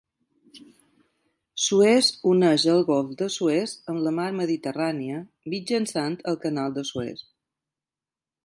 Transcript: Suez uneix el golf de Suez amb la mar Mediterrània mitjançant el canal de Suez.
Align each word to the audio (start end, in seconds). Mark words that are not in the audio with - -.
Suez 1.65 2.07
uneix 2.31 2.65
el 2.73 2.81
golf 2.89 3.11
de 3.21 3.27
Suez 3.35 3.75
amb 3.93 4.03
la 4.07 4.15
mar 4.21 4.27
Mediterrània 4.41 5.23
mitjançant 5.55 6.17
el 6.33 6.45
canal 6.47 6.79
de 6.81 6.89
Suez. 6.93 7.25